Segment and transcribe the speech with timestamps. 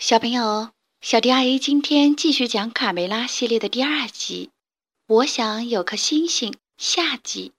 [0.00, 0.72] 小朋友，
[1.02, 4.50] 小迪阿姨今天继续讲《卡梅拉》系列的第二集。
[5.06, 6.56] 我想有颗星星。
[6.78, 7.52] 下集。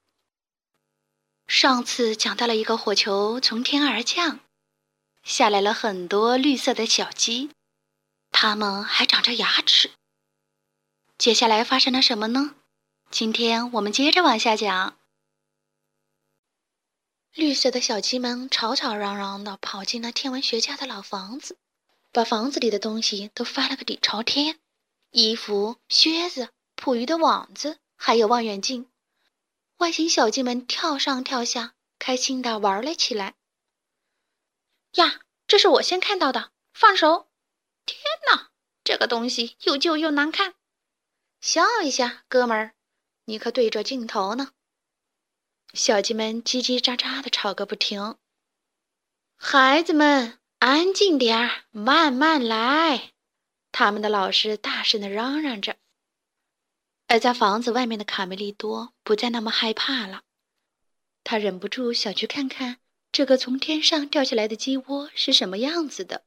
[1.46, 4.40] 上次讲到了一个火球从天而降，
[5.22, 7.52] 下来了很多绿色的小鸡，
[8.32, 9.92] 它们还长着牙齿。
[11.20, 12.56] 接下来发生了什么呢？
[13.12, 14.98] 今天我们接着往下讲。
[17.36, 21.60] 绿色的小鸡们吵吵嚷嚷的跑进了天文学家的老房子。
[22.12, 24.60] 把房子里的东西都翻了个底朝天，
[25.12, 28.92] 衣服、靴子、捕鱼的网子，还有望远镜。
[29.78, 33.36] 外星小鸡们跳上跳下，开心的玩了起来。
[34.96, 37.30] 呀，这是我先看到的，放手！
[37.86, 37.98] 天
[38.30, 38.52] 哪，
[38.84, 40.56] 这个东西又旧又难看。
[41.40, 42.76] 笑一下，哥们儿，
[43.26, 44.52] 你可对着镜头呢。
[45.74, 48.18] 小鸡们叽叽喳喳的吵个不停。
[49.38, 50.41] 孩子们。
[50.62, 53.14] 安静点儿，慢慢来。
[53.72, 55.78] 他们的老师大声的嚷嚷着。
[57.08, 60.22] 而在房子外面的卡梅利多不再那么害怕了，
[61.24, 62.78] 他忍不住想去看看
[63.12, 66.26] 这个从天上掉下来的鸡窝是什么样子的。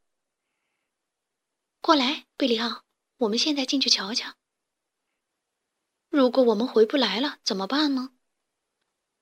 [1.80, 2.82] 过来，贝里奥，
[3.18, 4.34] 我们现在进去瞧瞧。
[6.08, 8.10] 如果我们回不来了，怎么办呢？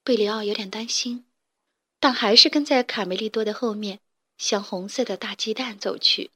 [0.03, 1.27] 贝里奥有点担心，
[2.01, 4.01] 但还是跟在卡梅利多的后面。
[4.43, 6.33] 向红色的大鸡蛋走去。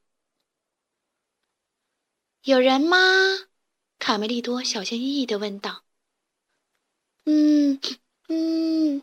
[2.43, 2.97] 有人吗？
[3.99, 5.83] 卡梅利多小心翼翼地问道。
[7.27, 7.81] “嗯
[8.29, 9.03] 嗯，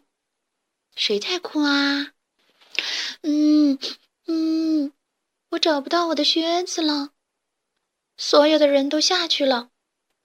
[0.95, 2.13] 谁在哭啊
[3.23, 3.77] ？”“嗯
[4.27, 4.93] 嗯，
[5.49, 7.09] 我找不到我的靴子了。
[8.15, 9.69] 所有的人都下去了，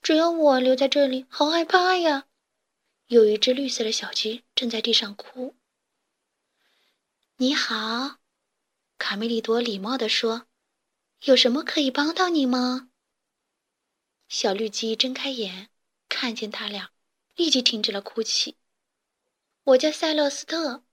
[0.00, 2.28] 只有我留在这里，好害怕呀！”
[3.08, 5.56] 有一只绿色的小鸡正在地上哭。
[7.38, 8.18] “你好。”
[8.98, 10.48] 卡梅利多礼貌地说
[11.24, 12.90] ：“有什么可以帮到你吗？”
[14.28, 15.70] 小绿鸡睁开眼，
[16.08, 16.90] 看见他俩，
[17.36, 18.56] 立即停止了哭泣。
[19.64, 20.84] “我叫塞勒斯特，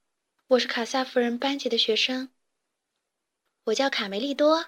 [0.48, 2.32] 我是卡萨夫人班级的学生。
[3.66, 4.68] 我叫卡梅利多，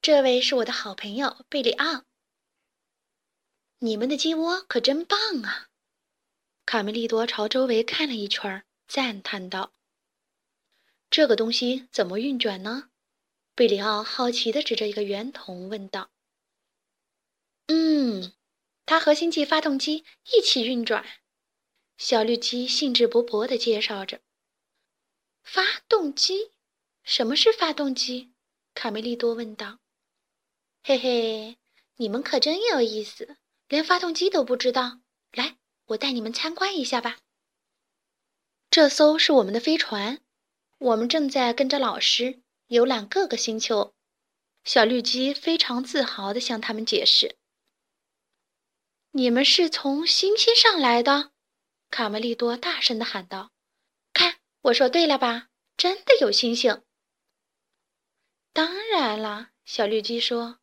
[0.00, 2.04] 这位是我的好朋友贝里奥。
[3.80, 5.68] 你们的鸡窝可真棒啊！”
[6.64, 9.72] 卡梅利多朝周围看了一圈，赞叹道。
[11.16, 12.90] 这个东西怎么运转呢？
[13.54, 16.10] 贝里奥好奇地指着一个圆筒问道。
[17.68, 18.34] “嗯，
[18.84, 20.04] 它和星际发动机
[20.34, 21.02] 一起运转。”
[21.96, 24.20] 小绿鸡兴致勃勃地介绍着。
[25.42, 26.52] “发动机？
[27.02, 28.34] 什么是发动机？”
[28.76, 29.78] 卡梅利多问道。
[30.84, 31.56] “嘿嘿，
[31.94, 33.38] 你们可真有意思，
[33.68, 35.00] 连发动机都不知道。
[35.32, 35.56] 来，
[35.86, 37.20] 我带你们参观一下吧。
[38.68, 40.20] 这艘是我们的飞船。”
[40.78, 43.94] 我们正在跟着老师游览各个星球，
[44.62, 47.36] 小绿鸡非常自豪地向他们解释
[49.12, 51.32] ：“你们是从星星上来的。”
[51.90, 53.52] 卡梅利多大声地喊道
[54.12, 55.48] ：“看，我说对了吧？
[55.78, 56.82] 真的有星星。
[58.52, 60.58] ”“当然了。”小绿鸡说，“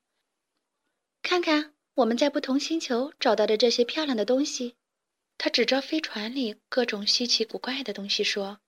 [1.23, 4.75] 看看我们在不同星球找到的这些漂亮的东西。”
[5.39, 8.59] 他指着飞船里各种稀奇古怪的东西说。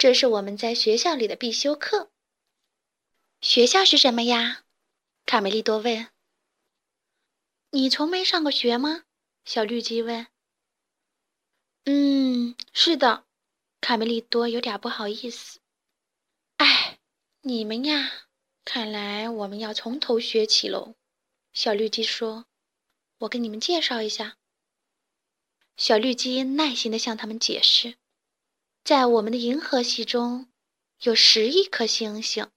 [0.00, 2.10] 这是我们在学校里的必修课。
[3.42, 4.64] 学校是什么呀？
[5.26, 6.08] 卡梅利多问。
[7.72, 9.04] 你从没上过学吗？
[9.44, 10.28] 小绿鸡问。
[11.84, 13.26] 嗯，是的。
[13.82, 15.60] 卡梅利多有点不好意思。
[16.56, 16.98] 哎，
[17.42, 18.10] 你们呀，
[18.64, 20.94] 看来我们要从头学起喽。
[21.52, 22.46] 小绿鸡说
[23.20, 24.38] ：“我给你们介绍一下。”
[25.76, 27.96] 小绿鸡耐心地向他们解释。
[28.82, 30.50] 在我们的银河系中，
[31.02, 32.50] 有十亿颗星星。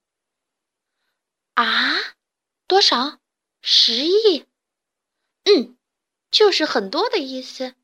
[1.53, 2.15] 啊，
[2.65, 3.19] 多少？
[3.61, 4.45] 十亿？
[5.43, 5.77] 嗯，
[6.31, 7.75] 就是很多的意思。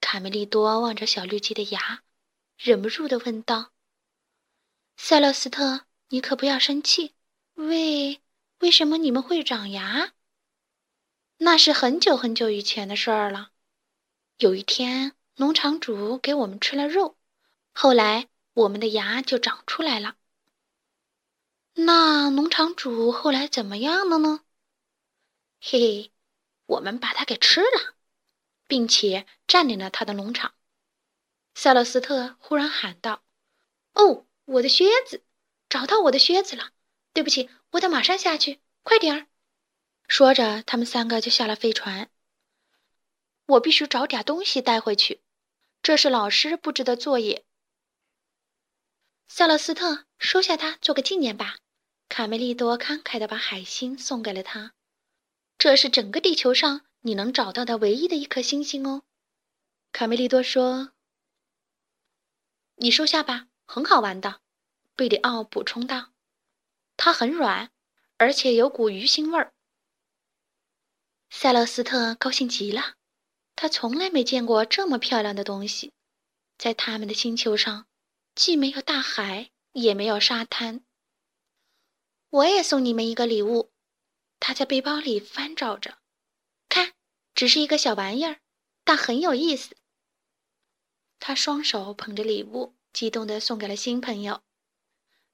[0.00, 2.02] 卡梅利多望着小绿鸡的牙，
[2.56, 3.72] 忍不住的问道
[4.96, 7.14] ：“塞勒斯特，你可不要生气。
[7.54, 8.20] 为
[8.60, 10.14] 为什么你们会长牙？
[11.38, 13.50] 那是很久很久以前的事儿了。
[14.38, 17.16] 有一天。”农场主给我们吃了肉，
[17.72, 20.16] 后来我们的牙就长出来了。
[21.74, 24.44] 那农场主后来怎么样了呢？
[25.58, 26.12] 嘿嘿，
[26.66, 27.94] 我们把他给吃了，
[28.66, 30.54] 并且占领了他的农场。
[31.54, 33.22] 塞勒斯特忽然喊道
[33.94, 35.24] ：“哦，我的靴子！
[35.68, 36.72] 找到我的靴子了！
[37.14, 39.26] 对不起，我得马上下去，快点儿！”
[40.08, 42.10] 说着，他们三个就下了飞船。
[43.46, 45.22] 我必须找点东西带回去，
[45.82, 47.44] 这是老师布置的作业。
[49.28, 51.56] 塞勒斯特，收下它，做个纪念吧。
[52.08, 54.74] 卡梅利多慷慨地把海星送给了他。
[55.56, 59.04] 这是整个地球上你能找到的唯一的一颗星星哦。
[59.92, 60.92] 卡梅利多说
[62.76, 64.40] ：“你收下吧，很好玩的。”
[64.94, 66.12] 贝里奥补充道
[66.98, 67.70] ：“它很软，
[68.18, 69.54] 而且有股鱼腥味儿。”
[71.30, 72.96] 塞勒斯特高兴极了，
[73.62, 75.92] 他从来没见过这么漂亮的东西。
[76.58, 77.86] 在他们的星球上，
[78.34, 80.84] 既没有大海，也没有沙滩。
[82.28, 83.70] 我也送你们一个礼物。
[84.40, 85.98] 他在背包里翻找着，
[86.68, 86.94] 看，
[87.36, 88.40] 只是一个小玩意儿，
[88.82, 89.76] 但很有意思。
[91.20, 94.42] 他双手捧着礼物，激动地送给了新朋友。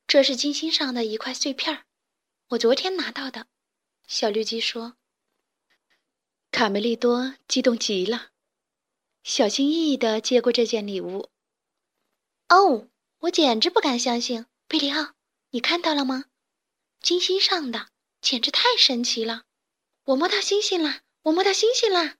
[0.06, 1.86] 这是金星上的一块碎片儿，
[2.48, 3.46] 我昨天拿到的。
[4.06, 4.97] 小绿鸡说。
[6.50, 8.30] 卡梅利多激动极了，
[9.22, 11.30] 小心翼翼地接过这件礼物。
[12.48, 15.14] 哦，我简直不敢相信，贝里奥，
[15.50, 16.24] 你看到了吗？
[17.00, 17.90] 金星上的，
[18.20, 19.44] 简直太神奇了！
[20.04, 22.16] 我摸到星星了，我摸到星星了！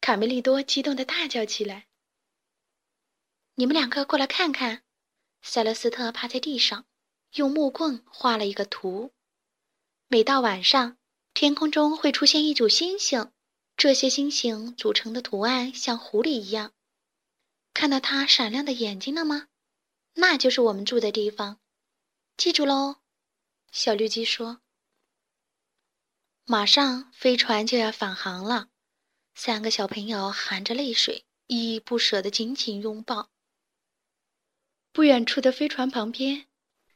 [0.00, 1.86] 卡梅利多激动地大叫起来。
[3.56, 4.82] 你们两个过来看看。
[5.40, 6.86] 塞勒斯特趴在地上，
[7.34, 9.12] 用木棍画了一个图。
[10.08, 10.96] 每到晚上，
[11.32, 13.30] 天空中会出现一组星星。
[13.78, 16.72] 这些星星组成的图案像狐狸一样，
[17.72, 19.46] 看到它闪亮的眼睛了吗？
[20.14, 21.60] 那就是我们住的地方，
[22.36, 22.96] 记住喽。
[23.70, 24.62] 小绿鸡说
[26.44, 28.70] ：“马上飞船就要返航了。”
[29.36, 33.30] 三个小朋友含着泪水，依依不舍地紧紧拥抱。
[34.90, 36.48] 不远处的飞船旁边，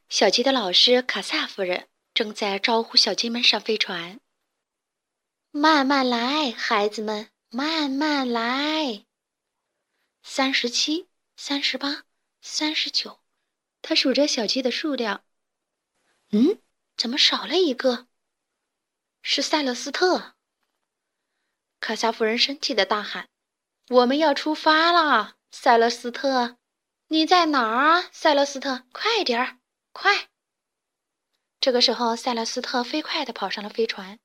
[0.09, 4.19] 小鸡的老师卡萨夫人正在招呼小鸡们上飞船。
[5.55, 9.05] 慢慢来，孩子们，慢慢来。
[10.23, 12.05] 三十七，三十八，
[12.41, 13.21] 三十九，
[13.83, 15.23] 他数着小鸡的数量。
[16.31, 16.59] 嗯，
[16.97, 18.07] 怎么少了一个？
[19.21, 20.33] 是塞勒斯特。
[21.79, 23.29] 卡萨夫人生气的大喊
[23.89, 26.57] ：“我们要出发了，塞勒斯特，
[27.09, 28.09] 你在哪儿啊？
[28.11, 29.59] 塞勒斯特，快点儿，
[29.91, 30.29] 快！”
[31.61, 34.19] 这个时候，塞勒斯特飞快地跑上了飞船。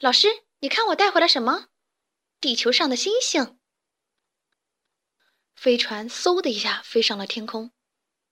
[0.00, 1.68] 老师，你看我带回来什么？
[2.40, 3.58] 地球上的星星。
[5.54, 7.70] 飞船嗖的一下飞上了天空，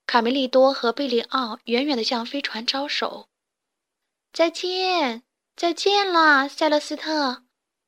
[0.05, 3.31] 卡梅利多和贝里奥远远的向飞船招手
[4.35, 5.23] ：“再见，
[5.55, 7.45] 再见了，塞勒斯特，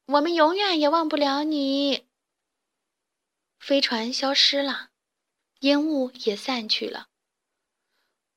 [0.06, 2.06] 我们永远也忘不了你。”
[3.58, 4.90] 飞船消失了，
[5.60, 7.08] 烟雾也散去了。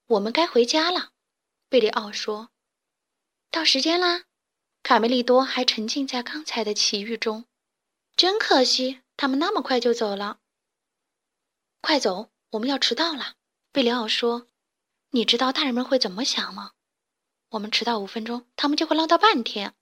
[0.07, 1.11] 我们该回家了，
[1.69, 2.49] 贝里奥说
[3.51, 4.25] ：“到时间啦。”
[4.87, 7.43] 卡梅利多还沉浸在刚才的奇遇中，
[8.15, 10.39] 真可惜，他们那么快就走了。
[11.81, 13.35] 快走，我们要迟到了。
[13.73, 14.47] 贝里奥说
[15.11, 16.71] ：“你知道大人们会怎么想吗？
[17.49, 19.75] 我们迟到五分钟，他们就会唠叨半天。”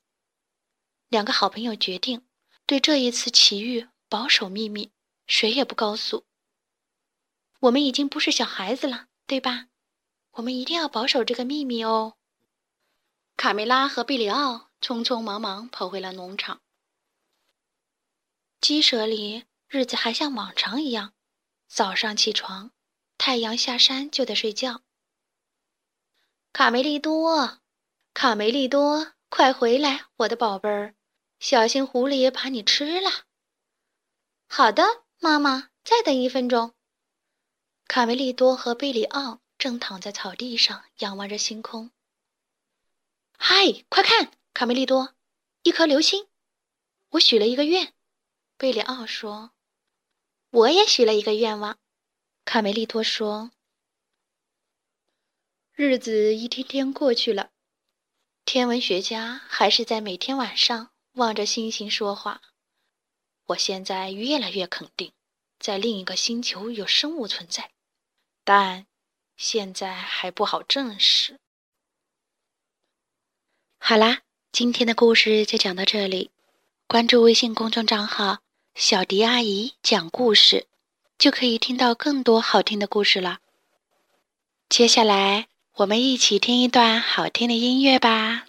[1.09, 2.25] 两个好朋友决定
[2.65, 4.89] 对这一次奇遇保守秘密，
[5.27, 6.25] 谁也不告诉。
[7.59, 9.67] 我们已经不是小孩子了，对吧？
[10.31, 12.15] 我们一定要保守这个秘密哦。
[13.37, 14.64] 卡梅拉和贝里奥。
[14.85, 16.61] 匆匆忙忙跑回了农场。
[18.61, 21.15] 鸡舍里，日子还像往常一样。
[21.67, 22.69] 早上起床，
[23.17, 24.83] 太阳下山就得睡觉。
[26.53, 27.61] 卡梅利多，
[28.13, 30.93] 卡梅利多，快回来，我的宝贝儿！
[31.39, 33.25] 小心狐狸把你吃了。
[34.47, 34.83] 好的，
[35.19, 36.75] 妈妈，再等一分钟。
[37.87, 41.89] 卡梅利多和贝里奥正躺在草地上仰望着星空。
[43.35, 44.31] 嗨，快看！
[44.55, 45.13] 卡梅利多，
[45.63, 46.29] 一颗流星。
[47.09, 47.93] 我许了一个愿。
[48.55, 49.51] 贝里奥说
[50.49, 51.77] ：“我也许了一个愿望。”
[52.45, 53.51] 卡梅利多说
[55.75, 57.51] ：“日子一天天过去了，
[58.45, 62.41] 天文学家还是在每天晚上望着星星说话。
[63.47, 65.11] 我现在越来越肯定，
[65.59, 67.73] 在另一个星球有生物存在，
[68.45, 68.87] 但
[69.35, 71.41] 现在还不好证实。”
[73.79, 74.21] 好啦。
[74.57, 76.31] 今天的故事就讲到这里，
[76.87, 78.37] 关注微信公众账号
[78.73, 80.65] “小迪阿姨讲故事”，
[81.19, 83.39] 就可以听到更多好听的故事了。
[84.69, 88.45] 接下来，我们一起听一段好听的音乐吧。